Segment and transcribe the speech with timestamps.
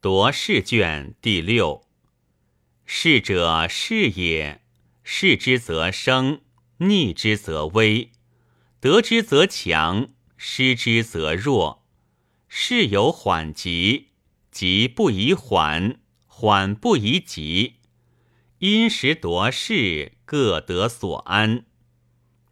[0.00, 1.84] 夺士卷第六。
[2.86, 4.60] 士者，士也。
[5.02, 6.40] 士之则生，
[6.76, 8.12] 逆之则危。
[8.78, 11.84] 得之则强，失之则弱。
[12.46, 14.10] 事有缓急，
[14.52, 17.74] 急不宜缓，缓不宜急。
[18.58, 21.64] 因时夺势，各得所安。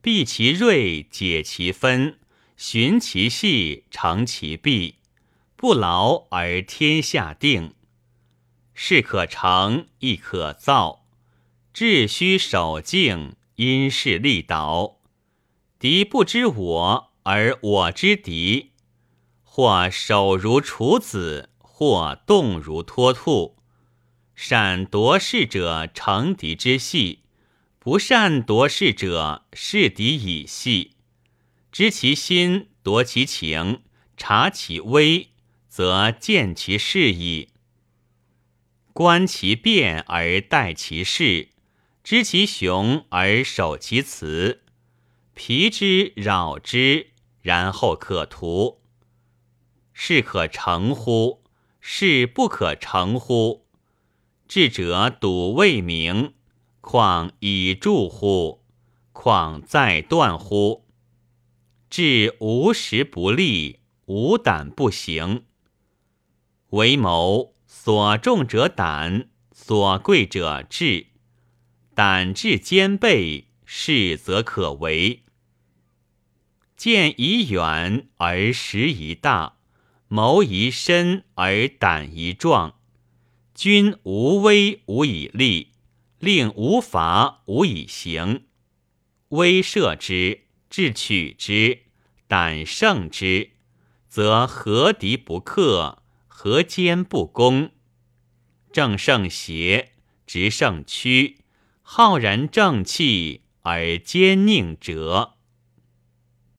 [0.00, 2.18] 避其锐，解其分，
[2.56, 4.94] 寻其细，成其弊。
[5.64, 7.72] 不劳而天下定。
[8.74, 11.06] 事可成，亦可造。
[11.72, 15.00] 志须守静，因势利导。
[15.78, 18.72] 敌不知我，而我知敌。
[19.42, 23.56] 或守如处子，或动如脱兔。
[24.34, 27.20] 善夺势者，成敌之隙；
[27.78, 30.90] 不善夺势者，是敌以隙。
[31.72, 33.80] 知其心，夺其情，
[34.18, 35.30] 察其微，
[35.76, 37.48] 则见其事矣。
[38.92, 41.48] 观其变而待其势，
[42.04, 44.60] 知其雄而守其雌。
[45.34, 47.08] 皮之扰之，
[47.42, 48.82] 然后可图。
[49.92, 51.42] 事可成乎？
[51.80, 53.66] 事不可成乎？
[54.46, 56.34] 智者笃未明，
[56.80, 58.62] 况以助乎？
[59.12, 60.86] 况再断乎？
[61.90, 65.46] 智无时不立，无胆不行。
[66.74, 71.06] 为谋所重者胆，所贵者智。
[71.94, 75.22] 胆智兼备，事则可为。
[76.76, 79.58] 见宜远而识宜大。
[80.08, 82.74] 谋宜深而胆宜壮，
[83.54, 85.72] 君无威无以立，
[86.18, 88.46] 令无法无以行。
[89.30, 91.84] 威慑之，智取之，
[92.28, 93.52] 胆胜之，
[94.08, 96.03] 则何敌不克，
[96.36, 97.70] 何坚不攻？
[98.72, 99.92] 正胜邪，
[100.26, 101.38] 直胜曲，
[101.80, 105.33] 浩然正气而坚宁哲。